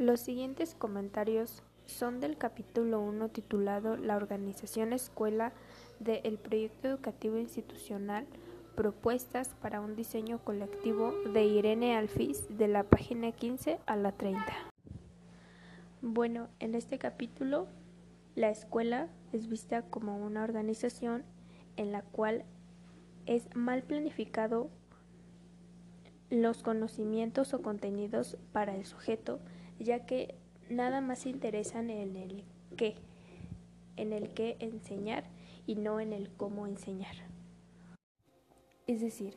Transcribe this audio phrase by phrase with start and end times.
[0.00, 5.52] Los siguientes comentarios son del capítulo 1 titulado La organización escuela
[5.98, 8.26] del proyecto educativo institucional
[8.76, 14.42] Propuestas para un diseño colectivo de Irene Alfiz de la página 15 a la 30.
[16.00, 17.66] Bueno, en este capítulo
[18.36, 21.24] la escuela es vista como una organización
[21.76, 22.46] en la cual
[23.26, 24.70] es mal planificado
[26.30, 29.40] los conocimientos o contenidos para el sujeto,
[29.80, 30.36] ya que
[30.68, 32.44] nada más interesan en el
[32.76, 32.94] qué,
[33.96, 35.24] en el qué enseñar
[35.66, 37.16] y no en el cómo enseñar.
[38.86, 39.36] Es decir,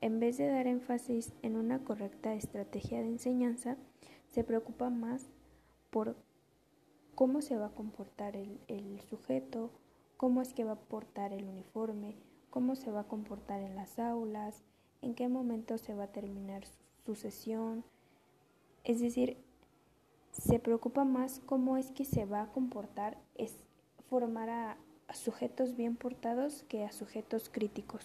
[0.00, 3.76] en vez de dar énfasis en una correcta estrategia de enseñanza,
[4.28, 5.30] se preocupa más
[5.90, 6.16] por
[7.14, 9.70] cómo se va a comportar el, sujeto,
[10.16, 12.16] cómo es que va a portar el uniforme,
[12.50, 14.62] cómo se va a comportar en las aulas,
[15.02, 16.64] en qué momento se va a terminar
[17.04, 17.84] su, sesión.
[18.82, 19.38] Es decir,
[20.44, 23.56] se preocupa más cómo es que se va a comportar, es
[24.10, 24.78] formar a,
[25.14, 28.04] sujetos bien portados que a sujetos críticos.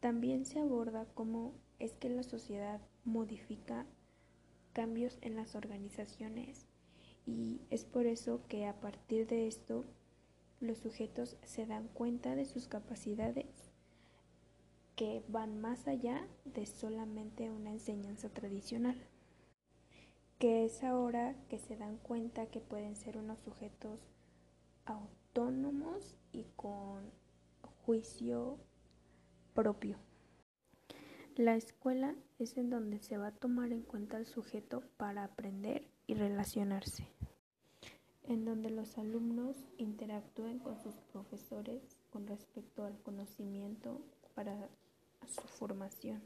[0.00, 3.86] También se aborda cómo es que la sociedad modifica
[4.72, 6.66] cambios en las organizaciones
[7.26, 9.84] y es por eso que a partir de esto
[10.60, 13.46] los sujetos se dan cuenta de sus capacidades
[14.94, 18.96] que van más allá de solamente una enseñanza tradicional,
[20.38, 24.00] que es ahora que se dan cuenta que pueden ser unos sujetos
[24.84, 27.10] autónomos y con
[27.84, 28.58] juicio
[29.54, 29.96] propio.
[31.36, 35.88] La escuela es en donde se va a tomar en cuenta el sujeto para aprender
[36.06, 37.08] y relacionarse,
[38.24, 44.00] en donde los alumnos interactúen con sus profesores con respecto al conocimiento
[44.34, 44.68] para
[45.26, 46.22] su formación.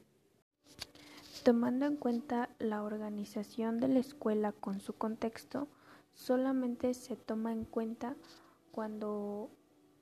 [1.43, 5.69] Tomando en cuenta la organización de la escuela con su contexto,
[6.13, 8.15] solamente se toma en cuenta
[8.73, 9.49] cuando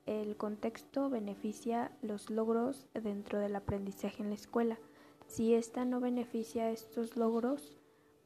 [0.05, 4.79] el contexto beneficia los logros dentro del aprendizaje en la escuela.
[5.27, 7.79] Si ésta no beneficia estos logros,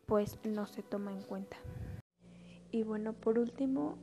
[0.07, 1.57] pues no se toma en cuenta.
[2.71, 3.99] Y bueno, por último,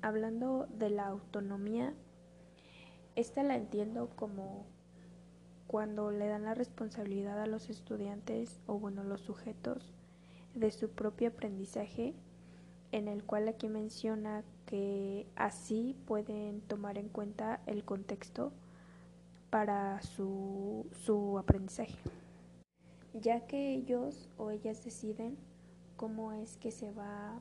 [0.00, 1.92] hablando de la autonomía,
[3.16, 4.66] esta la entiendo como
[5.66, 9.92] cuando le dan la responsabilidad a los estudiantes o bueno los sujetos
[10.54, 12.14] de su propio aprendizaje
[12.92, 18.52] en el cual aquí menciona que así pueden tomar en cuenta el contexto
[19.50, 21.96] para su, su aprendizaje
[23.20, 25.36] ya que ellos o ellas deciden
[25.96, 27.40] cómo es que se va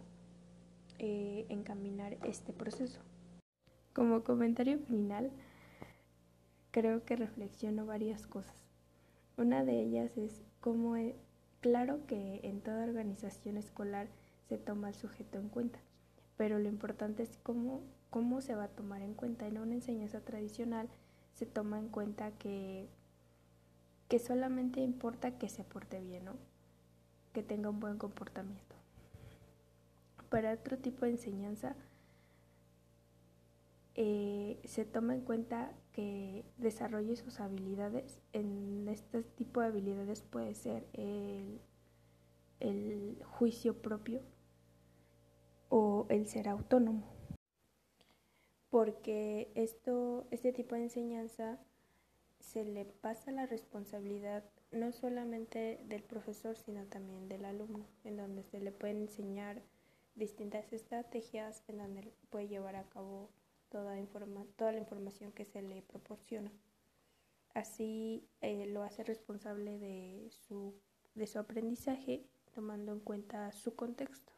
[1.00, 3.00] eh, encaminar este proceso.
[3.94, 5.32] Como comentario final,
[6.76, 8.54] creo que reflexiono varias cosas.
[9.38, 11.16] Una de ellas es cómo, es,
[11.62, 14.10] claro que en toda organización escolar
[14.50, 15.80] se toma el sujeto en cuenta,
[16.36, 19.48] pero lo importante es cómo, cómo se va a tomar en cuenta.
[19.48, 20.90] En una enseñanza tradicional
[21.34, 22.90] se toma en cuenta que,
[24.10, 26.34] que solamente importa que se porte bien, ¿no?
[27.32, 28.76] que tenga un buen comportamiento.
[30.28, 31.78] Para otro tipo de enseñanza,
[33.98, 38.22] eh, se toma en cuenta que desarrolle sus habilidades.
[38.34, 41.62] En este tipo de habilidades puede ser el,
[43.24, 44.22] juicio propio
[45.70, 47.06] o el ser autónomo.
[48.70, 51.60] Porque esto, este tipo de enseñanza
[52.40, 58.44] se le pasa la responsabilidad no solamente del profesor, sino también del alumno, en donde
[58.44, 59.62] se le pueden enseñar
[60.16, 63.30] distintas estrategias en donde puede llevar a cabo
[63.76, 66.50] toda, informa toda la información que se le proporciona.
[67.54, 70.74] Así eh, lo hace responsable de su,
[71.14, 74.32] de su aprendizaje tomando en cuenta su contexto.